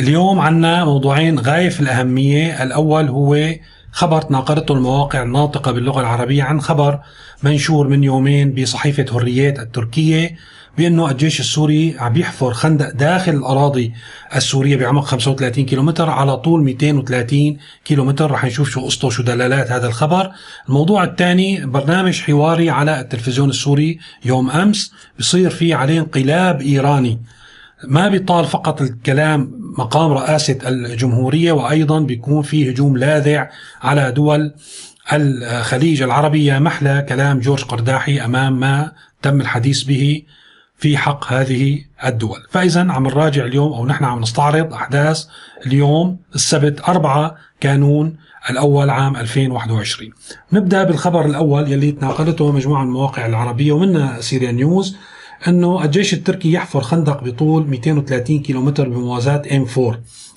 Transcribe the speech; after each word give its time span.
اليوم 0.00 0.38
عنا 0.40 0.84
موضوعين 0.84 1.38
غاية 1.38 1.68
في 1.68 1.80
الأهمية. 1.80 2.62
الأول 2.62 3.08
هو 3.08 3.54
خبر 3.92 4.22
تناقلته 4.22 4.74
المواقع 4.74 5.22
الناطقة 5.22 5.72
باللغة 5.72 6.00
العربية 6.00 6.42
عن 6.42 6.60
خبر 6.60 6.98
منشور 7.42 7.88
من 7.88 8.04
يومين 8.04 8.54
بصحيفة 8.54 9.06
هريات 9.12 9.58
التركية 9.58 10.36
بأنه 10.78 11.10
الجيش 11.10 11.40
السوري 11.40 11.94
عم 11.98 12.16
يحفر 12.16 12.52
خندق 12.52 12.90
داخل 12.90 13.32
الأراضي 13.32 13.92
السورية 14.36 14.76
بعمق 14.76 15.04
35 15.04 15.64
كيلومتر 15.64 16.10
على 16.10 16.36
طول 16.36 16.62
230 16.62 17.56
كيلومتر. 17.84 18.30
رح 18.30 18.44
نشوف 18.44 18.70
شو 18.70 18.84
قصته 18.84 19.10
شو 19.10 19.22
دلالات 19.22 19.70
هذا 19.70 19.86
الخبر. 19.86 20.30
الموضوع 20.68 21.04
الثاني 21.04 21.66
برنامج 21.66 22.20
حواري 22.20 22.70
على 22.70 23.00
التلفزيون 23.00 23.50
السوري 23.50 23.98
يوم 24.24 24.50
أمس 24.50 24.92
بصير 25.18 25.50
فيه 25.50 25.74
عليه 25.74 26.00
انقلاب 26.00 26.60
إيراني. 26.60 27.18
ما 27.84 28.08
بيطال 28.08 28.44
فقط 28.44 28.82
الكلام 28.82 29.52
مقام 29.78 30.12
رئاسة 30.12 30.58
الجمهورية 30.66 31.52
وأيضا 31.52 32.00
بيكون 32.00 32.42
في 32.42 32.70
هجوم 32.70 32.96
لاذع 32.96 33.50
على 33.82 34.12
دول 34.12 34.54
الخليج 35.12 36.02
العربي. 36.02 36.44
يا 36.44 36.58
محلى 36.58 37.06
كلام 37.08 37.38
جورج 37.40 37.64
قرداحي 37.64 38.20
أمام 38.24 38.60
ما 38.60 38.92
تم 39.22 39.40
الحديث 39.40 39.82
به 39.82 40.22
في 40.78 40.98
حق 40.98 41.32
هذه 41.32 41.78
الدول. 42.06 42.38
فإذا 42.50 42.92
عم 42.92 43.06
نراجع 43.06 43.44
اليوم 43.44 43.72
أو 43.72 43.86
نحن 43.86 44.04
عم 44.04 44.20
نستعرض 44.20 44.72
أحداث 44.72 45.26
اليوم. 45.66 46.18
السبت 46.34 46.88
أربعة 46.88 47.34
كانون 47.60 48.16
الأول 48.50 48.90
عام 48.90 49.16
2021 49.16 50.12
نبدأ 50.52 50.84
بالخبر 50.84 51.26
الأول 51.26 51.72
يلي 51.72 51.92
تناقلته 51.92 52.52
مجموعة 52.52 52.82
من 52.82 52.88
المواقع 52.88 53.26
العربية 53.26 53.72
ومنها 53.72 54.20
سيريا 54.20 54.52
نيوز. 54.52 54.96
أنه 55.48 55.84
الجيش 55.84 56.14
التركي 56.14 56.52
يحفر 56.52 56.80
خندق 56.80 57.24
بطول 57.24 57.66
230 57.66 58.38
كيلومتر 58.38 58.88
بموازاة 58.88 59.42
M4 59.42 59.96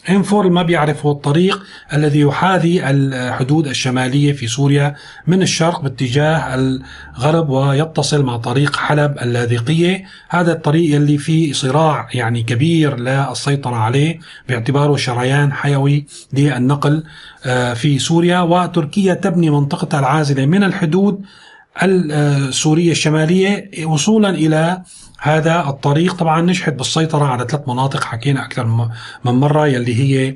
M4 0.09 0.33
ما 0.33 0.63
بيعرف 0.63 1.05
هو 1.05 1.11
الطريق 1.11 1.63
الذي 1.93 2.19
يحاذي 2.19 2.89
الحدود 2.89 3.67
الشمالية 3.67 4.33
في 4.33 4.47
سوريا 4.47 4.95
من 5.27 5.41
الشرق 5.41 5.81
باتجاه 5.81 6.55
الغرب 6.55 7.49
ويتصل 7.49 8.23
مع 8.23 8.37
طريق 8.37 8.75
حلب 8.75 9.17
اللاذقية. 9.21 10.03
هذا 10.29 10.51
الطريق 10.51 10.95
اللي 10.95 11.17
فيه 11.17 11.53
صراع 11.53 12.07
يعني 12.13 12.43
كبير 12.43 12.99
للسيطرة 12.99 13.75
عليه 13.75 14.19
باعتباره 14.49 14.95
شريان 14.95 15.53
حيوي 15.53 16.05
للنقل 16.33 17.03
آه، 17.45 17.73
في 17.73 17.99
سوريا. 17.99 18.39
وتركيا 18.39 19.13
تبني 19.13 19.49
منطقتها 19.49 19.99
العازلة 19.99 20.45
من 20.45 20.63
الحدود 20.63 21.21
السورية 21.83 22.91
الشمالية 22.91 23.85
وصولا 23.85 24.29
إلى 24.29 24.81
هذا 25.19 25.59
الطريق. 25.67 26.13
طبعا 26.15 26.41
نجحت 26.41 26.73
بالسيطرة 26.73 27.25
على 27.25 27.47
ثلاث 27.49 27.67
مناطق 27.67 28.03
حكينا 28.03 28.45
أكثر 28.45 28.65
من 29.25 29.33
مرة 29.33 29.67
يلي 29.67 29.95
هي 29.95 30.35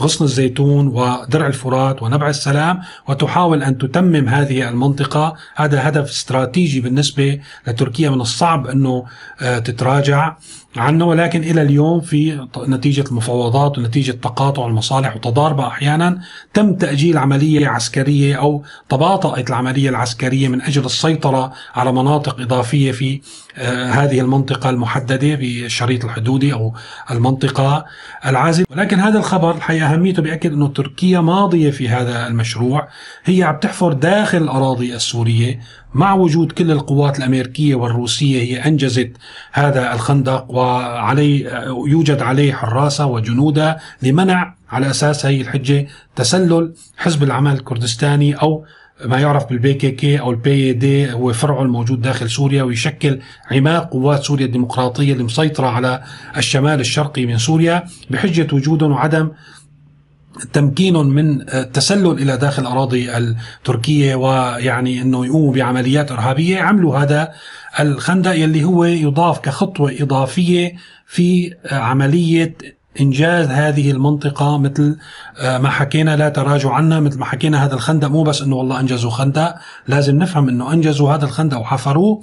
غصن 0.00 0.24
الزيتون 0.24 0.88
ودرع 0.88 1.46
الفرات 1.46 2.02
ونبع 2.02 2.28
السلام 2.28 2.80
وتحاول 3.08 3.62
أن 3.62 3.78
تتمم 3.78 4.28
هذه 4.28 4.68
المنطقة. 4.68 5.34
هذا 5.54 5.88
هدف 5.88 6.10
استراتيجي 6.10 6.80
بالنسبة 6.80 7.40
لتركيا 7.66 8.10
من 8.10 8.20
الصعب 8.20 8.66
أنه 8.66 9.04
آه، 9.40 9.58
تتراجع 9.58 10.36
عنه. 10.76 11.04
ولكن 11.04 11.40
إلى 11.40 11.62
اليوم 11.62 12.00
في 12.00 12.46
نتيجة 12.58 13.04
المفاوضات 13.08 13.78
ونتيجة 13.78 14.12
تقاطع 14.12 14.66
المصالح 14.66 15.16
وتضاربها 15.16 15.66
أحيانا 15.66 16.20
تم 16.54 16.74
تأجيل 16.74 17.18
عملية 17.18 17.68
عسكرية 17.68 18.36
أو 18.36 18.62
تباطأت 18.88 19.48
العملية 19.50 19.88
العسكرية 19.88 20.48
من 20.48 20.62
أجل 20.62 20.84
السيطرة 20.84 21.52
على 21.74 21.92
مناطق 21.92 22.40
إضافية 22.40 22.92
في 22.92 23.20
آه، 23.56 23.90
هذه 23.90 24.20
المنطقة 24.20 24.70
المحددة 24.70 25.34
بالشريط 25.34 26.04
الحدودي 26.04 26.52
أو 26.52 26.74
المنطقة 27.10 27.84
العازلة. 28.26 28.66
ولكن 28.80 29.00
هذا 29.00 29.18
الخبر 29.18 29.50
الحقيقة 29.56 29.94
أهميته 29.94 30.22
بيأكد 30.22 30.52
أنه 30.52 30.68
تركيا 30.68 31.20
ماضية 31.20 31.70
في 31.70 31.88
هذا 31.88 32.26
المشروع. 32.26 32.88
هي 33.24 33.42
عم 33.42 33.56
تحفر 33.56 33.92
داخل 33.92 34.38
الأراضي 34.38 34.94
السورية 34.94 35.60
مع 35.94 36.14
وجود 36.14 36.52
كل 36.52 36.70
القوات 36.70 37.18
الأمريكية 37.18 37.74
والروسية. 37.74 38.42
هي 38.42 38.68
أنجزت 38.68 39.12
هذا 39.52 39.94
الخندق 39.94 40.50
وعليه 40.50 41.64
يوجد 41.86 42.22
عليه 42.22 42.52
حراسة 42.52 43.06
وجنود 43.06 43.78
لمنع 44.02 44.54
على 44.70 44.90
أساس 44.90 45.26
هي 45.26 45.40
الحجة 45.40 45.86
تسلل 46.16 46.74
حزب 46.96 47.22
العمل 47.22 47.52
الكردستاني 47.52 48.34
أو 48.34 48.64
ما 49.04 49.18
يعرف 49.20 49.48
بال 49.48 49.74
PKK 49.74 50.20
أو 50.20 50.30
ال 50.30 50.72
PYD 50.72 51.12
هو 51.12 51.32
فرعه 51.32 51.62
الموجود 51.62 52.00
داخل 52.02 52.30
سوريا 52.30 52.62
ويشكل 52.62 53.20
عماد 53.50 53.82
قوات 53.82 54.22
سوريا 54.22 54.46
الديمقراطية 54.46 55.12
اللي 55.12 55.24
مسيطرة 55.24 55.66
على 55.66 56.02
الشمال 56.36 56.80
الشرقي 56.80 57.26
من 57.26 57.38
سوريا 57.38 57.84
بحجة 58.10 58.54
وجودهم 58.54 58.92
وعدم 58.92 59.30
تمكينهم 60.52 61.06
من 61.06 61.40
التسلل 61.42 62.22
إلى 62.22 62.36
داخل 62.36 62.62
الأراضي 62.62 63.16
التركية 63.16 64.14
ويعني 64.14 65.02
إنه 65.02 65.26
يقوموا 65.26 65.52
بعمليات 65.52 66.12
إرهابية. 66.12 66.60
عملوا 66.60 66.98
هذا 66.98 67.32
الخندق 67.80 68.34
يلي 68.34 68.64
هو 68.64 68.84
يضاف 68.84 69.38
كخطوة 69.38 69.96
إضافية 70.00 70.72
في 71.06 71.54
عملية 71.70 72.54
إنجاز 73.00 73.46
هذه 73.46 73.90
المنطقة 73.90 74.58
مثل 74.58 74.96
آه، 75.38 75.58
ما 75.58 75.70
حكينا 75.70 76.16
لا 76.16 76.28
تراجع 76.28 76.72
عنا 76.72 77.00
مثل 77.00 77.18
ما 77.18 77.24
حكينا 77.24 77.64
هذا 77.64 77.74
الخندق 77.74 78.08
مو 78.08 78.22
بس 78.22 78.42
إنه 78.42 78.56
والله 78.56 78.80
أنجزوا 78.80 79.10
خندق 79.10 79.54
لازم 79.88 80.18
نفهم 80.18 80.48
إنه 80.48 80.72
أنجزوا 80.72 81.14
هذا 81.14 81.24
الخندق 81.24 81.58
وحفروه 81.58 82.22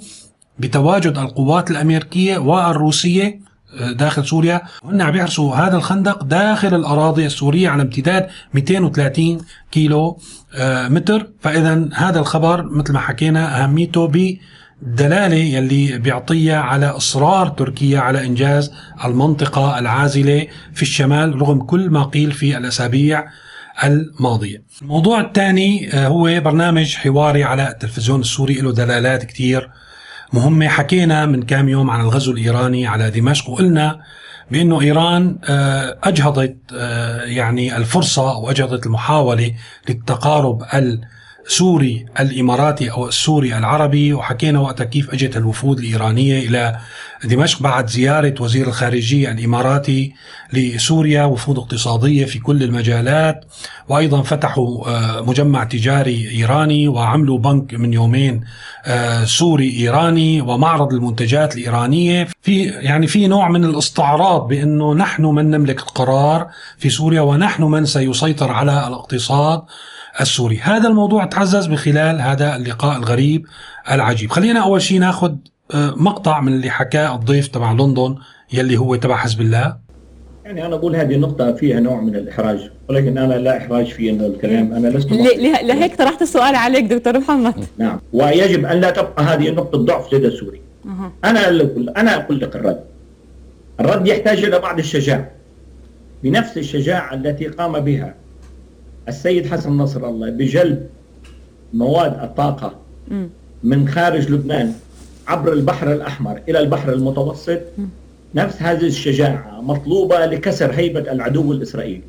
بتواجد 0.58 1.18
القوات 1.18 1.70
الأمريكية 1.70 2.38
والروسية 2.38 3.48
آه، 3.80 3.92
داخل 3.92 4.26
سوريا. 4.26 4.62
وهن 4.82 5.00
عم 5.00 5.16
يحرسوا 5.16 5.54
هذا 5.54 5.76
الخندق 5.76 6.22
داخل 6.24 6.74
الأراضي 6.74 7.26
السورية 7.26 7.68
على 7.68 7.82
امتداد 7.82 8.28
230 8.54 9.38
كيلو 9.70 10.18
آه، 10.54 10.88
متر. 10.88 11.26
فإذا 11.40 11.88
هذا 11.94 12.20
الخبر 12.20 12.62
مثل 12.62 12.92
ما 12.92 12.98
حكينا 12.98 13.64
أهميته 13.64 14.06
ب 14.08 14.36
دلالة 14.82 15.36
يلي 15.36 15.98
بيعطيها 15.98 16.60
على 16.60 16.86
إصرار 16.86 17.48
تركيا 17.48 18.00
على 18.00 18.26
إنجاز 18.26 18.72
المنطقة 19.04 19.78
العازلة 19.78 20.46
في 20.74 20.82
الشمال 20.82 21.42
رغم 21.42 21.62
كل 21.62 21.90
ما 21.90 22.02
قيل 22.02 22.32
في 22.32 22.56
الأسابيع 22.56 23.24
الماضية. 23.84 24.62
الموضوع 24.82 25.20
الثاني 25.20 25.94
آه، 25.94 26.06
هو 26.06 26.40
برنامج 26.40 26.96
حواري 26.96 27.44
على 27.44 27.68
التلفزيون 27.68 28.20
السوري 28.20 28.54
له 28.54 28.72
دلالات 28.72 29.24
كتير 29.24 29.70
مهمة. 30.32 30.68
حكينا 30.68 31.26
من 31.26 31.42
كام 31.42 31.68
يوم 31.68 31.90
عن 31.90 32.00
الغزو 32.00 32.32
الإيراني 32.32 32.86
على 32.86 33.10
دمشق 33.10 33.50
وقلنا 33.50 34.00
بأنه 34.50 34.80
إيران 34.80 35.38
آه، 35.44 35.98
أجهضت 36.04 36.56
آه، 36.74 37.22
يعني 37.22 37.76
الفرصة 37.76 38.32
أو 38.32 38.50
أجهضت 38.50 38.86
المحاولة 38.86 39.54
للتقارب 39.88 40.62
ال 40.74 41.00
سوري 41.48 42.06
الإماراتي 42.20 42.90
أو 42.90 43.08
السوري 43.08 43.58
العربي 43.58 44.12
وحكينا 44.12 44.60
وقتها 44.60 44.84
كيف 44.84 45.10
أجت 45.10 45.36
الوفود 45.36 45.78
الإيرانية 45.78 46.38
إلى 46.48 46.78
دمشق 47.24 47.62
بعد 47.62 47.90
زيارة 47.90 48.34
وزير 48.40 48.66
الخارجية 48.68 49.30
الإماراتي 49.30 50.12
لسوريا 50.52 51.24
وفود 51.24 51.58
اقتصادية 51.58 52.24
في 52.24 52.38
كل 52.38 52.62
المجالات. 52.62 53.44
وأيضا 53.88 54.22
فتحوا 54.22 54.88
آه، 54.88 55.20
مجمع 55.20 55.64
تجاري 55.64 56.30
إيراني 56.30 56.88
وعملوا 56.88 57.38
بنك 57.38 57.74
من 57.74 57.92
يومين 57.92 58.40
آه، 58.86 59.24
سوري 59.24 59.70
إيراني 59.70 60.40
ومعرض 60.40 60.92
المنتجات 60.92 61.56
الإيرانية. 61.56 62.28
في 62.42 62.64
يعني 62.64 63.06
في 63.06 63.26
نوع 63.26 63.48
من 63.48 63.64
الاستعراض 63.64 64.48
بأنه 64.48 64.94
نحن 64.94 65.24
من 65.24 65.50
نملك 65.50 65.80
القرار 65.80 66.48
في 66.78 66.90
سوريا 66.90 67.20
ونحن 67.20 67.62
من 67.62 67.84
سيسيطر 67.84 68.52
على 68.52 68.88
الاقتصاد. 68.88 69.62
السوري. 70.20 70.58
هذا 70.58 70.88
الموضوع 70.88 71.24
تعزز 71.24 71.68
من 71.68 71.76
خلال 71.76 72.20
هذا 72.20 72.56
اللقاء 72.56 72.98
الغريب 72.98 73.46
العجيب. 73.90 74.30
خلينا 74.30 74.60
أول 74.60 74.82
شيء 74.82 75.00
نأخذ 75.00 75.34
آه، 75.74 75.94
مقطع 75.96 76.40
من 76.40 76.52
اللي 76.52 76.70
حكاه 76.70 77.14
الضيف 77.14 77.48
تبع 77.48 77.72
لندن 77.72 78.16
يلي 78.52 78.76
هو 78.76 78.96
تبع 78.96 79.16
حزب 79.16 79.40
الله. 79.40 79.76
يعني 80.44 80.66
أنا 80.66 80.74
أقول 80.74 80.96
هذه 80.96 81.14
النقطه 81.14 81.52
فيها 81.52 81.80
نوع 81.80 82.00
من 82.00 82.16
الإحراج 82.16 82.70
ولكن 82.88 83.18
أنا 83.18 83.34
لا 83.34 83.56
إحراج 83.56 83.86
في 83.86 84.10
انه 84.10 84.26
الكلام. 84.26 84.72
أنا 84.72 84.88
لست 84.88 85.12
لهيك 85.62 85.96
طرحت 85.96 86.22
السؤال 86.22 86.54
عليك 86.54 86.84
دكتور 86.84 87.18
محمد. 87.18 87.54
نعم. 87.78 88.00
ويجب 88.12 88.66
أن 88.66 88.80
لا 88.80 88.90
تبقى 88.90 89.24
هذه 89.24 89.50
نقطه 89.50 89.78
ضعف 89.78 90.14
لدى 90.14 90.30
سوري 90.30 90.60
أنا 91.24 91.48
أنا 91.96 92.14
أقول 92.14 92.40
لك 92.40 92.56
الرد. 92.56 92.80
الرد 93.80 94.06
يحتاج 94.06 94.44
إلى 94.44 94.58
بعض 94.58 94.78
الشجاعة. 94.78 95.30
بنفس 96.22 96.58
الشجاعة 96.58 97.14
التي 97.14 97.46
قام 97.46 97.80
بها 97.80 98.14
السيد 99.08 99.46
حسن 99.46 99.72
نصر 99.72 100.08
الله 100.08 100.30
بجلب 100.30 100.86
مواد 101.74 102.12
الطاقة 102.22 102.74
من 103.64 103.88
خارج 103.88 104.30
لبنان 104.30 104.72
عبر 105.26 105.52
البحر 105.52 105.92
الأحمر 105.92 106.40
إلى 106.48 106.58
البحر 106.58 106.92
المتوسط 106.92 107.60
نفس 108.34 108.62
هذه 108.62 108.86
الشجاعة 108.86 109.60
مطلوبة 109.60 110.26
لكسر 110.26 110.72
هيبة 110.72 111.12
العدو 111.12 111.52
الإسرائيلي. 111.52 112.02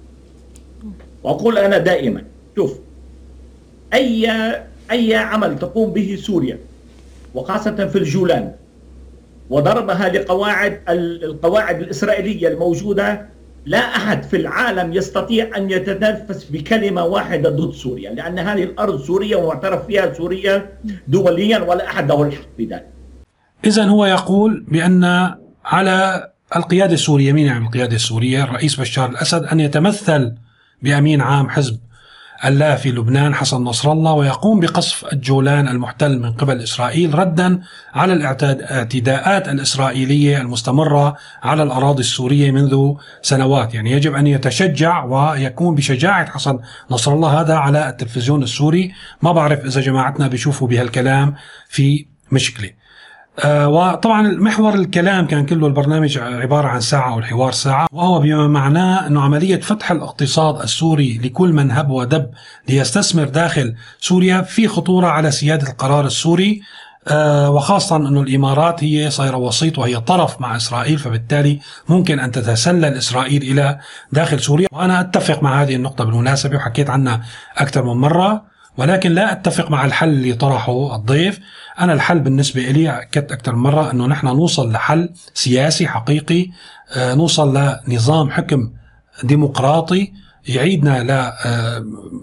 وأقول 1.24 1.58
أنا 1.58 1.78
دائما 1.78 2.24
شوف 2.56 2.80
أي 3.94 4.32
أي 4.92 5.16
عمل 5.16 5.60
تقوم 5.60 5.94
به 5.94 6.18
سوريا 6.22 6.58
وخاصة 7.36 7.88
في 7.88 7.98
الجولان 7.98 8.52
وضربها 9.50 10.10
لقواعد 10.10 10.80
القواعد 10.90 11.82
الإسرائيلية 11.82 12.48
الموجودة 12.48 13.26
لا 13.66 13.96
أحد 13.96 14.24
في 14.24 14.38
العالم 14.38 14.94
يستطيع 14.94 15.58
أن 15.58 15.72
يتنفس 15.72 16.44
بكلمة 16.44 17.04
واحدة 17.04 17.50
ضد 17.50 17.74
سوريا 17.74 18.12
لأن 18.14 18.40
هذه 18.40 18.64
الأرض 18.64 19.02
سورية 19.02 19.36
ومعترف 19.36 19.86
فيها 19.86 20.14
سوريا 20.14 20.70
دوليا 21.08 21.60
ولا 21.60 21.88
احد 21.88 22.10
له 22.10 22.24
الحق 22.24 22.48
في 22.58 22.66
ذلك 22.66 22.88
إذا 23.66 23.84
هو 23.84 24.06
يقول 24.06 24.66
بأن 24.68 25.34
على 25.66 26.30
القيادة 26.56 26.94
السورية 26.94 27.34
مين 27.34 27.46
يعني 27.46 27.66
القيادة 27.66 27.96
السورية؟ 27.96 28.44
الرئيس 28.44 28.80
بشار 28.80 29.10
الأسد 29.10 29.44
أن 29.44 29.60
يتمثل 29.60 30.34
بأمين 30.82 31.22
عام 31.22 31.50
حزب 31.50 31.80
الله 32.46 32.76
في 32.76 32.92
لبنان 32.92 33.36
حسن 33.36 33.64
نصر 33.64 33.92
الله 33.92 34.14
ويقوم 34.14 34.60
بقصف 34.60 35.06
الجولان 35.14 35.68
المحتل 35.68 36.20
من 36.20 36.32
قبل 36.32 36.62
إسرائيل 36.62 37.20
ردا 37.20 37.62
على 37.94 38.14
الاعتداءات 38.14 39.50
الإسرائيلية 39.50 40.38
المستمرة 40.42 41.16
على 41.44 41.64
الأراضي 41.64 42.00
السورية 42.00 42.52
منذ 42.52 42.94
سنوات. 43.22 43.74
يعني 43.74 43.92
يجب 43.92 44.14
أن 44.14 44.28
يتشجع 44.28 45.04
ويكون 45.04 45.76
بشجاعة 45.76 46.32
حسن 46.32 46.60
نصر 46.92 47.14
الله. 47.14 47.42
هذا 47.42 47.56
على 47.56 47.90
التلفزيون 47.90 48.44
السوري. 48.44 48.92
ما 49.22 49.32
بعرف 49.32 49.66
إذا 49.66 49.82
جماعتنا 49.82 50.28
بيشوفوا 50.28 50.68
بهالكلام 50.68 51.36
في 51.70 52.06
مشكلة. 52.32 52.79
وطبعا 53.46 54.28
المحور 54.28 54.74
الكلام 54.74 55.28
كان 55.28 55.46
كله 55.46 55.68
البرنامج 55.68 56.18
عبارة 56.18 56.68
عن 56.68 56.82
ساعة 56.82 57.14
أو 57.14 57.20
الحوار 57.20 57.52
ساعة 57.52 57.88
وهو 57.92 58.20
بما 58.20 58.48
معناه 58.48 59.08
أنه 59.08 59.22
عملية 59.22 59.60
فتح 59.60 59.92
الاقتصاد 59.92 60.62
السوري 60.62 61.18
لكل 61.24 61.54
من 61.54 61.72
هب 61.72 61.90
ودب 61.90 62.30
ليستثمر 62.70 63.24
داخل 63.24 63.76
سوريا 64.00 64.42
في 64.42 64.68
خطورة 64.68 65.08
على 65.08 65.32
سيادة 65.32 65.70
القرار 65.70 66.06
السوري 66.06 66.62
آه 67.08 67.50
وخاصة 67.52 67.96
أنه 67.96 68.22
الإمارات 68.22 68.84
هي 68.84 69.10
صايرة 69.10 69.38
وسيط 69.38 69.78
وهي 69.78 70.00
طرف 70.00 70.42
مع 70.42 70.56
إسرائيل 70.56 71.00
فبالتالي 71.00 71.60
ممكن 71.90 72.20
أن 72.20 72.32
تتسلل 72.32 72.98
إسرائيل 72.98 73.42
إلى 73.42 73.80
داخل 74.12 74.40
سوريا. 74.40 74.68
وأنا 74.72 75.00
أتفق 75.00 75.44
مع 75.44 75.62
هذه 75.62 75.76
النقطة 75.76 76.04
بالمناسبة 76.04 76.56
وحكيت 76.56 76.90
عنها 76.90 77.22
أكثر 77.58 77.84
من 77.84 78.02
مرة. 78.02 78.49
ولكن 78.80 79.12
لا 79.12 79.32
أتفق 79.32 79.72
مع 79.72 79.86
الحل 79.86 80.10
اللي 80.10 80.34
طرحه 80.34 80.96
الضيف. 80.96 81.40
أنا 81.80 81.94
الحل 81.94 82.20
بالنسبة 82.20 82.62
لي 82.62 82.90
اكدت 82.90 83.32
أكثر 83.32 83.56
من 83.56 83.62
مرة 83.64 83.92
إنه 83.92 84.08
نحن 84.08 84.28
نوصل 84.28 84.72
لحل 84.72 85.10
سياسي 85.34 85.88
حقيقي 85.88 86.48
آه، 86.96 87.14
نوصل 87.14 87.78
لنظام 87.88 88.32
حكم 88.32 88.72
ديمقراطي 89.24 90.14
يعيدنا 90.48 91.04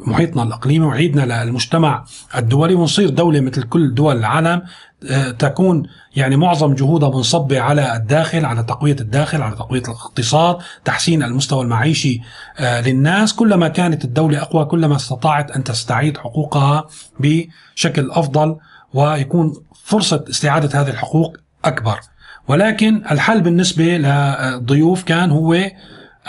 لمحيطنا 0.06 0.42
آه، 0.42 0.46
الإقليمي 0.46 0.86
ويعيدنا 0.86 1.44
للمجتمع 1.44 2.04
الدولي 2.36 2.74
ونصير 2.74 3.08
دولة 3.08 3.40
مثل 3.40 3.62
كل 3.62 3.94
دول 3.94 4.16
العالم 4.16 4.62
آه، 5.10 5.30
تكون 5.30 5.82
يعني 6.16 6.36
معظم 6.36 6.74
جهودها 6.74 7.08
منصبة 7.08 7.60
على 7.60 7.96
الداخل 7.96 8.44
على 8.44 8.62
تقوية 8.62 8.96
الداخل 9.00 9.42
على 9.42 9.56
تقوية 9.56 9.82
الاقتصاد 9.82 10.58
تحسين 10.84 11.22
المستوى 11.22 11.62
المعيشي 11.62 12.20
آه، 12.58 12.80
للناس. 12.80 13.34
كلما 13.34 13.68
كانت 13.68 14.04
الدولة 14.04 14.42
أقوى 14.42 14.64
كلما 14.64 14.96
استطاعت 14.96 15.50
أن 15.50 15.64
تستعيد 15.64 16.18
حقوقها 16.18 16.84
بشكل 17.20 18.10
أفضل 18.10 18.56
ويكون 18.94 19.52
فرصة 19.84 20.24
استعادة 20.30 20.80
هذه 20.80 20.90
الحقوق 20.90 21.36
أكبر. 21.64 22.00
ولكن 22.48 23.02
الحل 23.10 23.40
بالنسبة 23.40 23.84
للضيوف 23.84 25.02
كان 25.02 25.30
هو 25.30 25.56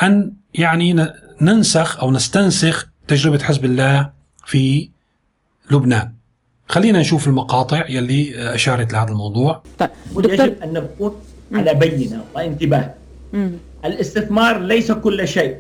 أن 0.03 0.33
يعني 0.53 0.93
ننسخ 1.41 1.99
أو 1.99 2.11
نستنسخ 2.11 2.87
تجربة 3.07 3.43
حزب 3.43 3.65
الله 3.65 4.09
في 4.45 4.89
لبنان. 5.71 6.11
خلينا 6.67 6.99
نشوف 6.99 7.27
المقاطع 7.27 7.85
يلي 7.89 8.53
أشارت 8.55 8.93
لهذا 8.93 9.09
الموضوع. 9.09 9.63
طيب 9.79 9.89
يجب 10.17 10.61
أن 10.63 10.73
نكون 10.73 11.15
على 11.53 11.73
بينة 11.73 12.23
وانتباه. 12.35 12.93
الاستثمار 13.85 14.59
ليس 14.59 14.91
كل 14.91 15.27
شيء. 15.27 15.57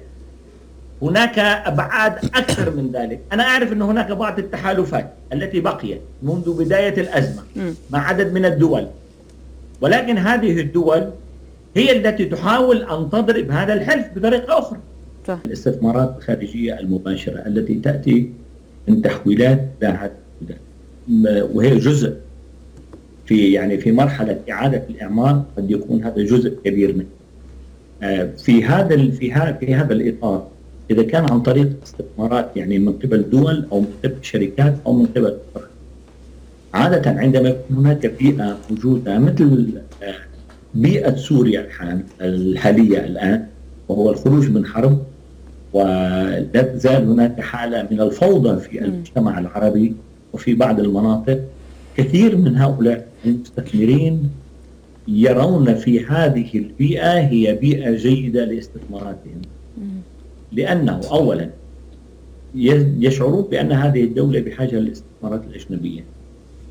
هناك 1.01 1.39
أبعاد 1.39 2.25
أكثر 2.25 2.75
من 2.75 2.91
ذلك، 2.91 3.21
أنا 3.33 3.43
أعرف 3.43 3.71
أن 3.71 3.81
هناك 3.81 4.11
بعض 4.11 4.39
التحالفات 4.39 5.13
التي 5.33 5.59
بقيت 5.59 6.01
منذ 6.21 6.63
بداية 6.63 7.01
الأزمة 7.01 7.43
مع 7.89 8.07
عدد 8.07 8.33
من 8.33 8.45
الدول. 8.45 8.87
ولكن 9.81 10.17
هذه 10.17 10.61
الدول 10.61 11.11
هي 11.75 11.97
التي 11.97 12.25
تحاول 12.25 12.83
أن 12.83 13.09
تضرب 13.09 13.51
هذا 13.51 13.73
الحلف 13.73 14.07
بطريقة 14.15 14.59
أخرى. 14.59 14.79
الاستثمارات 15.29 16.15
الخارجية 16.17 16.79
المباشرة 16.79 17.47
التي 17.47 17.73
تأتي 17.73 18.31
من 18.87 19.01
تحويلات 19.01 19.67
ذات 19.81 20.11
وهي 21.53 21.77
جزء 21.77 22.13
في 23.25 23.51
يعني 23.51 23.77
في 23.77 23.91
مرحلة 23.91 24.39
إعادة 24.51 24.83
الإعمار 24.89 25.43
قد 25.57 25.71
يكون 25.71 26.03
هذا 26.03 26.23
جزء 26.23 26.57
كبير 26.65 26.93
منه. 26.93 27.05
آه، 28.03 28.29
في 28.37 28.65
هذا 28.65 29.11
في 29.11 29.33
هذا 29.33 29.53
في 29.53 29.75
هذا 29.75 29.93
الإطار 29.93 30.47
إذا 30.91 31.03
كان 31.03 31.31
عن 31.31 31.41
طريق 31.41 31.69
استثمارات 31.83 32.51
يعني 32.55 32.79
من 32.79 32.93
قبل 32.93 33.29
دول 33.29 33.67
أو 33.71 33.79
من 33.79 33.87
قبل 34.03 34.15
شركات 34.21 34.75
أو 34.85 34.93
من 34.93 35.05
قبل 35.05 35.25
أفراد. 35.25 35.69
عادة 36.73 37.11
عندما 37.11 37.49
يكون 37.49 37.77
هناك 37.77 38.05
بيئة 38.05 38.57
موجودة 38.69 39.19
مثل 39.19 39.69
آه، 40.03 40.15
بيئة 40.75 41.15
سوريا 41.15 41.67
الحالية 42.21 43.05
الآن 43.05 43.45
وهو 43.87 44.09
الخروج 44.09 44.49
من 44.49 44.65
حرب 44.65 45.03
ولا 45.77 46.61
تزال 46.61 47.03
هناك 47.03 47.41
حالة 47.41 47.87
من 47.91 48.01
الفوضى 48.01 48.59
في 48.59 48.85
المجتمع 48.85 49.39
العربي 49.39 49.93
وفي 50.33 50.53
بعض 50.53 50.79
المناطق. 50.79 51.39
كثير 51.97 52.37
من 52.37 52.57
هؤلاء 52.57 53.07
المستثمرين 53.25 54.29
يرون 55.07 55.75
في 55.75 56.05
هذه 56.05 56.49
البيئة 56.55 57.19
هي 57.19 57.55
بيئة 57.55 57.91
جيدة 57.91 58.45
لاستثماراتهم. 58.45 59.41
لأنه 60.51 61.01
أولا 61.11 61.49
يشعرون 62.99 63.41
بأن 63.51 63.71
هذه 63.71 64.03
الدولة 64.03 64.39
بحاجة 64.39 64.75
للاستثمارات 64.75 65.41
الأجنبية. 65.49 66.03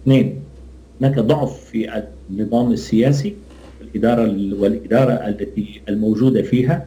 اثنين 0.02 0.40
هناك 1.00 1.18
ضعف 1.18 1.64
في 1.64 2.02
النظام 2.30 2.72
السياسي 2.72 3.34
والإدارة 3.80 4.22
والإدارة 4.60 5.12
التي 5.12 5.80
الموجودة 5.88 6.42
فيها. 6.42 6.86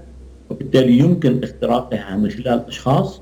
وبالتالي 0.50 0.98
يمكن 0.98 1.44
اختراقها 1.44 2.18
من 2.18 2.30
خلال 2.30 2.68
أشخاص 2.68 3.22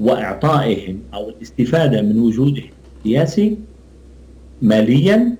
وإعطائهم 0.00 1.00
أو 1.14 1.28
الاستفادة 1.28 2.02
من 2.02 2.20
وجودهم 2.20 2.70
السياسي 2.98 3.58
ماليا 4.62 5.36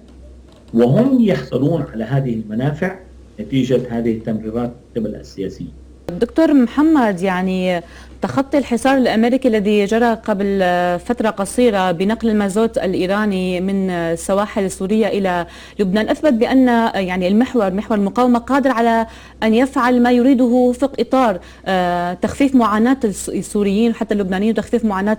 وهم 0.75 1.25
يحصلون 1.25 1.82
على 1.82 2.05
هذه 2.05 2.35
المنافع 2.35 2.99
نتيجة 3.41 3.99
هذه 3.99 4.12
التمريرات 4.12 4.73
قبل 4.97 5.15
السياسيين. 5.15 5.73
دكتور 6.08 6.54
محمد 6.54 7.20
يعني 7.20 7.82
تخطي 8.23 8.58
الحصار 8.58 8.96
الأمريكي 8.96 9.49
الذي 9.49 9.84
جرى 9.84 10.14
قبل 10.14 10.58
فترة 10.99 11.30
قصيرة 11.30 11.92
بنقل 11.92 12.28
المازوت 12.30 12.78
الإيراني 12.78 13.61
من 13.61 13.90
السواحل 13.90 14.64
السوريه 14.64 15.06
إلى 15.06 15.46
لبنان 15.78 16.08
أثبت 16.08 16.32
بأن 16.32 16.68
يعني 16.94 17.28
المحور 17.28 17.73
محور 17.73 17.99
المقاومة 17.99 18.38
قادر 18.38 18.70
على 18.70 19.06
أن 19.42 19.54
يفعل 19.54 20.02
ما 20.02 20.12
يريده 20.12 20.73
في 20.73 20.88
إطار 20.99 21.38
آه، 21.66 22.14
تخفيف 22.14 22.54
معاناة 22.54 22.96
السوريين 23.04 23.90
وحتى 23.90 24.14
اللبنانيين 24.14 24.52
وتخفيف 24.52 24.84
معاناة 24.84 25.18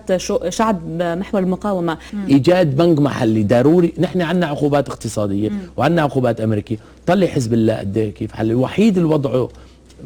شعب 0.50 1.02
محور 1.02 1.42
المقاومة. 1.42 1.98
إيجاد 2.30 2.76
بنك 2.76 3.00
محلي 3.00 3.44
ضروري. 3.44 3.94
نحن 4.00 4.22
عندنا 4.22 4.46
عقوبات 4.48 4.90
اقتصادية 4.90 5.52
وعندنا 5.78 6.02
عقوبات 6.02 6.42
أمريكية. 6.42 6.78
طلع 7.08 7.28
حزب 7.28 7.54
الله 7.54 7.74
قد 7.80 7.98
إيه؟ 7.98 8.14
كيف؟ 8.14 8.32
حل 8.32 8.52
الوحيد 8.52 8.98
اللي 8.98 9.10
وضعه 9.10 9.50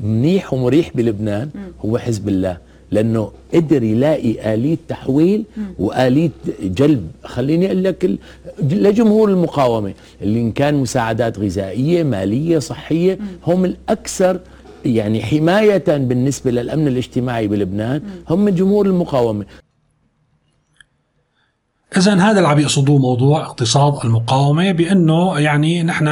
منيح 0.03 0.53
ومريح 0.53 0.91
بلبنان 0.95 1.49
هو 1.85 1.97
حزب 1.97 2.29
الله. 2.29 2.57
لأنه 2.91 3.31
قدر 3.53 3.83
يلاقي 3.83 4.53
آلية 4.53 4.77
تحويل 4.87 5.43
وآلية 5.79 6.31
جلب. 6.61 7.07
خليني 7.23 7.65
أقول 7.65 7.83
لك 7.83 8.19
لجمهور 8.61 9.29
المقاومة 9.29 9.93
اللي 10.21 10.41
إن 10.41 10.51
كان 10.51 10.75
مساعدات 10.75 11.39
غذائية 11.39 12.03
مالية 12.03 12.59
صحية 12.59 13.19
هم 13.47 13.65
الأكثر 13.65 14.39
يعني 14.85 15.23
حماية 15.23 15.83
بالنسبة 15.87 16.51
للأمن 16.51 16.87
الاجتماعي 16.87 17.47
بلبنان. 17.47 18.01
هم 18.29 18.49
جمهور 18.49 18.85
المقاومة. 18.85 19.45
اذا 21.97 22.15
هذا 22.15 22.37
اللي 22.37 22.47
عم 22.47 22.59
يقصدوه 22.59 22.97
موضوع 22.97 23.45
اقتصاد 23.45 24.05
المقاومة 24.05 24.71
بأنه 24.71 25.39
يعني 25.39 25.83
نحن 25.83 26.07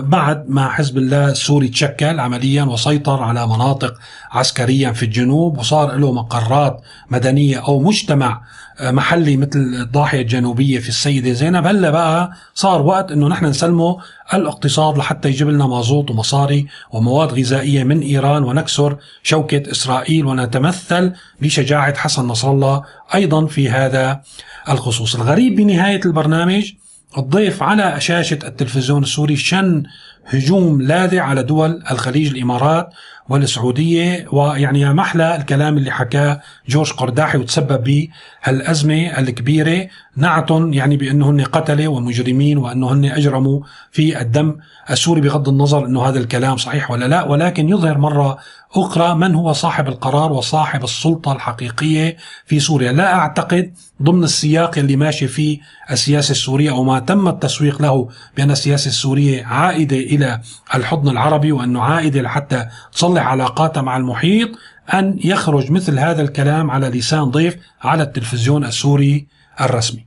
بعد 0.00 0.44
ما 0.48 0.68
حزب 0.68 0.98
الله 0.98 1.28
السوري 1.28 1.68
تشكل 1.68 2.20
عمليا 2.20 2.64
وسيطر 2.64 3.22
على 3.22 3.46
مناطق 3.46 3.94
عسكريا 4.30 4.92
في 4.92 5.02
الجنوب 5.02 5.58
وصار 5.58 5.96
له 5.96 6.12
مقرات 6.12 6.80
مدنية 7.10 7.58
أو 7.68 7.80
مجتمع 7.80 8.42
آه، 8.80 8.90
محلي 8.90 9.36
مثل 9.36 9.58
الضاحية 9.58 10.20
الجنوبية 10.20 10.78
في 10.78 10.88
السيدة 10.88 11.32
زينب. 11.32 11.66
هلأ 11.66 11.90
بقى 11.90 12.32
صار 12.54 12.82
وقت 12.82 13.12
إنه 13.12 13.28
نحن 13.28 13.44
نسلمه 13.44 13.98
الاقتصاد 14.34 14.98
لحتى 14.98 15.28
يجيب 15.28 15.48
لنا 15.48 15.66
مازوت 15.66 16.10
ومصاري 16.10 16.66
ومواد 16.90 17.32
غذائية 17.32 17.84
من 17.84 18.00
إيران 18.00 18.44
ونكسر 18.44 18.96
شوكة 19.22 19.70
إسرائيل 19.70 20.26
ونتمثل 20.26 21.12
بشجاعة 21.40 21.98
حسن 21.98 22.26
نصر 22.26 22.50
الله 22.50 22.82
أيضا 23.14 23.46
في 23.46 23.70
هذا 23.70 24.20
الخصوص. 24.68 25.14
الغريب 25.14 25.56
بنهاية 25.56 26.00
البرنامج 26.06 26.72
الضيف 27.18 27.62
على 27.62 28.00
شاشة 28.00 28.38
التلفزيون 28.44 29.02
السوري 29.02 29.36
شن 29.36 29.82
هجوم 30.26 30.82
لاذع 30.82 31.22
على 31.22 31.42
دول 31.42 31.82
الخليج 31.90 32.28
الإمارات 32.28 32.90
والسعودية 33.28 34.26
ويعني 34.32 34.80
يا 34.80 34.92
محلى 34.92 35.36
الكلام 35.36 35.78
اللي 35.78 35.90
حكاه 35.90 36.40
جورج 36.68 36.92
قرداحي 36.92 37.38
وتسبب 37.38 37.84
بهالأزمة 37.84 39.18
الكبيرة. 39.18 39.88
نعتهم 40.16 40.72
يعني 40.72 40.96
بأنه 40.96 41.30
هن 41.30 41.40
قتلة 41.40 41.88
ومجرمين 41.88 42.58
وأنه 42.58 42.92
هن 42.92 43.04
أجرموا 43.04 43.60
في 43.90 44.20
الدم 44.20 44.56
السوري 44.90 45.20
بغض 45.20 45.48
النظر 45.48 45.86
أنه 45.86 46.08
هذا 46.08 46.18
الكلام 46.18 46.56
صحيح 46.56 46.90
ولا 46.90 47.08
لا. 47.08 47.22
ولكن 47.22 47.68
يظهر 47.68 47.98
مرة 47.98 48.38
أخرى 48.74 49.14
من 49.14 49.34
هو 49.34 49.52
صاحب 49.52 49.88
القرار 49.88 50.32
وصاحب 50.32 50.84
السلطة 50.84 51.32
الحقيقية 51.32 52.16
في 52.46 52.60
سوريا. 52.60 52.92
لا 52.92 53.14
أعتقد 53.14 53.72
ضمن 54.02 54.24
السياق 54.24 54.78
اللي 54.78 54.96
ماشي 54.96 55.28
فيه 55.28 55.58
السياسة 55.90 56.30
السورية 56.30 56.70
أو 56.70 56.84
ما 56.84 56.98
تم 56.98 57.28
التسويق 57.28 57.82
له 57.82 58.08
بأن 58.36 58.50
السياسة 58.50 58.88
السورية 58.88 59.44
عائدة 59.44 59.96
إلى 60.14 60.40
الحضن 60.74 61.08
العربي 61.08 61.52
وأنه 61.52 61.82
عائدة 61.82 62.22
لحتى 62.22 62.66
تصلح 62.92 63.26
علاقاتها 63.26 63.80
مع 63.82 63.96
المحيط 63.96 64.48
أن 64.94 65.18
يخرج 65.24 65.70
مثل 65.70 65.98
هذا 65.98 66.22
الكلام 66.22 66.70
على 66.70 66.88
لسان 66.88 67.24
ضيف 67.24 67.56
على 67.80 68.02
التلفزيون 68.02 68.64
السوري 68.64 69.26
الرسمي. 69.60 70.06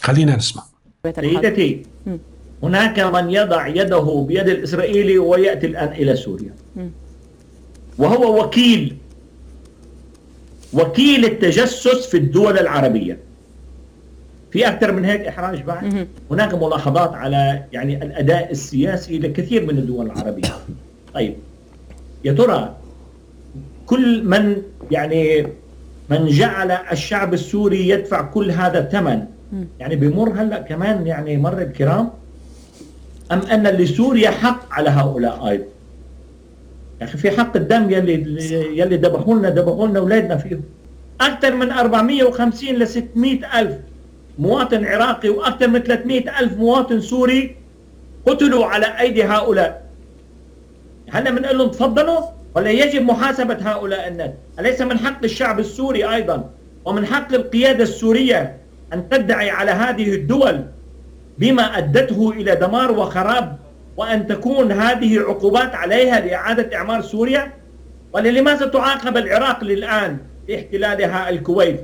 خلينا 0.00 0.36
نسمع. 0.36 0.62
سيدتي 1.20 1.82
هناك 2.62 3.00
من 3.00 3.30
يضع 3.30 3.66
يده 3.66 4.24
بيد 4.28 4.48
الإسرائيلي 4.48 5.18
ويأتي 5.18 5.66
الآن 5.66 5.88
إلى 5.88 6.16
سوريا. 6.16 6.54
وهو 7.98 8.44
وكيل 8.44 8.96
وكيل 10.72 11.24
التجسس 11.24 12.06
في 12.06 12.16
الدول 12.16 12.58
العربية. 12.58 13.29
في 14.50 14.68
أكثر 14.68 14.92
من 14.92 15.04
هيك 15.04 15.20
إحراج 15.20 15.62
بعد. 15.62 16.06
هناك 16.30 16.54
ملاحظات 16.54 17.14
على 17.14 17.64
يعني 17.72 18.02
الأداء 18.02 18.50
السياسي 18.50 19.18
لكثير 19.18 19.66
من 19.66 19.78
الدول 19.78 20.06
العربية. 20.06 20.48
طيب 21.14 21.34
يا 22.24 22.32
ترى 22.32 22.76
كل 23.86 24.24
من 24.24 24.62
يعني 24.90 25.46
من 26.10 26.26
جعل 26.28 26.70
الشعب 26.70 27.34
السوري 27.34 27.88
يدفع 27.88 28.22
كل 28.22 28.50
هذا 28.50 28.78
الثمن 28.78 29.24
يعني 29.80 29.96
بمر 29.96 30.32
هلأ 30.42 30.58
كمان 30.58 31.06
يعني 31.06 31.36
مر 31.36 31.62
الكرام؟ 31.62 32.10
أم 33.32 33.38
أن 33.38 33.66
لسوريا 33.66 34.30
حق 34.30 34.72
على 34.72 34.90
هؤلاء 34.90 35.48
أيضا؟ 35.48 35.64
يا 37.00 37.04
أخي 37.04 37.18
في 37.18 37.30
حق 37.30 37.56
الدم 37.56 37.90
يلي 37.90 38.12
يلي 38.78 38.96
ذبحوا 38.96 39.34
لنا 39.34 39.50
ذبحوا 39.50 39.86
لنا 39.86 39.98
أولادنا 39.98 40.36
فيهم. 40.36 40.62
أكثر 41.20 41.54
من 41.54 41.70
450 41.70 42.74
ل 42.74 42.88
600 42.88 43.60
ألف 43.60 43.74
مواطن 44.40 44.84
عراقي 44.84 45.28
وأكثر 45.28 45.68
من 45.68 45.78
300 45.78 46.40
ألف 46.40 46.56
مواطن 46.56 47.00
سوري 47.00 47.56
قتلوا 48.26 48.66
على 48.66 48.86
أيدي 49.00 49.24
هؤلاء. 49.24 49.82
هلا 51.10 51.30
بنقول 51.30 51.58
لهم 51.58 51.68
تفضلوا؟ 51.68 52.20
ولا 52.54 52.70
يجب 52.70 53.02
محاسبة 53.02 53.58
هؤلاء 53.60 54.08
الناس. 54.08 54.30
أليس 54.58 54.80
من 54.80 54.98
حق 54.98 55.24
الشعب 55.24 55.60
السوري 55.60 56.14
أيضا؟ 56.14 56.50
ومن 56.84 57.06
حق 57.06 57.34
القيادة 57.34 57.82
السورية 57.82 58.56
أن 58.92 59.08
تدعي 59.08 59.50
على 59.50 59.70
هذه 59.70 60.14
الدول 60.14 60.64
بما 61.38 61.78
أدته 61.78 62.30
إلى 62.30 62.54
دمار 62.54 62.92
وخراب 62.92 63.58
وأن 63.96 64.26
تكون 64.26 64.72
هذه 64.72 65.20
عقوبات 65.20 65.74
عليها 65.74 66.20
لإعادة 66.20 66.76
إعمار 66.76 67.02
سوريا؟ 67.02 67.52
ولماذا 68.12 68.66
تعاقب 68.66 69.16
العراق 69.16 69.64
للآن 69.64 70.18
لاحتلالها 70.48 71.30
الكويت؟ 71.30 71.80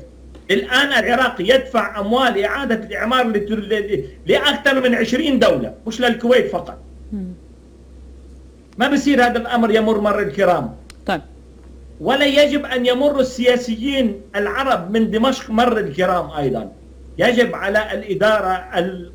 الآن 0.50 0.92
العراق 1.04 1.34
يدفع 1.40 2.00
أموال 2.00 2.44
إعادة 2.44 2.74
الإعمار 2.74 3.26
لأكثر 4.26 4.80
من 4.80 4.94
20 4.94 5.38
دولة 5.38 5.74
مش 5.86 6.00
للكويت 6.00 6.46
فقط. 6.52 6.78
ما 8.78 8.88
بصير 8.88 9.24
هذا 9.26 9.38
الأمر 9.38 9.70
يمر 9.70 10.00
مر 10.00 10.20
الكرام؟ 10.22 10.74
طيب. 11.06 11.20
ولا 12.00 12.26
يجب 12.26 12.64
أن 12.64 12.86
يمر 12.86 13.20
السياسيين 13.20 14.20
العرب 14.36 14.90
من 14.90 15.10
دمشق 15.10 15.50
مر 15.50 15.78
الكرام 15.78 16.30
أيضا. 16.30 16.72
يجب 17.18 17.54
على 17.54 17.92
الإدارة 17.92 18.64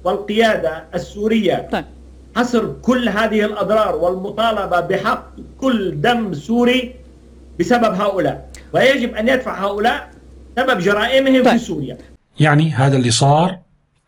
والقيادة 0.04 0.84
السورية 0.96 1.68
طيب. 1.72 1.86
حصر 2.36 2.74
كل 2.82 3.10
هذه 3.10 3.46
الأضرار 3.46 3.96
والمطالبة 3.96 4.80
بحق 4.80 5.28
كل 5.62 6.02
دم 6.02 6.34
سوري 6.34 6.96
بسبب 7.60 7.94
هؤلاء. 7.94 8.50
ويجب 8.74 9.16
أن 9.16 9.28
يدفع 9.28 9.66
هؤلاء 9.66 10.11
سبب 10.56 10.80
جرائمهم 10.80 11.44
طيب. 11.44 11.58
في 11.58 11.66
سوريا. 11.66 11.98
يعني 12.40 12.72
هذا 12.72 12.98
اللي 12.98 13.12
صار 13.12 13.60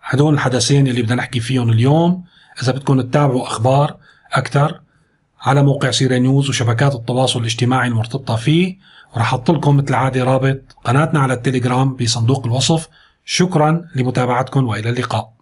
هدول 0.03 0.33
الحدثين 0.33 0.87
اللي 0.87 1.01
بدنا 1.01 1.15
نحكي 1.15 1.39
فيهم 1.39 1.69
اليوم 1.69 2.23
إذا 2.63 2.71
بدكم 2.71 3.01
تتابعوا 3.01 3.43
أخبار 3.43 3.95
أكثر 4.33 4.81
على 5.41 5.63
موقع 5.63 5.91
Syria 5.91 6.19
News 6.19 6.49
وشبكات 6.49 6.95
التواصل 6.95 7.39
الاجتماعي 7.39 7.87
المرتبطة 7.87 8.35
فيه 8.35 8.77
وراح 9.13 9.33
أحط 9.33 9.51
لكم 9.51 9.77
مثل 9.77 9.89
العادة 9.89 10.23
رابط 10.23 10.61
قناتنا 10.83 11.19
على 11.19 11.33
التليجرام 11.33 11.95
بصندوق 11.95 12.45
الوصف. 12.45 12.87
شكرا 13.25 13.85
لمتابعتكم 13.95 14.67
وإلى 14.67 14.89
اللقاء. 14.89 15.33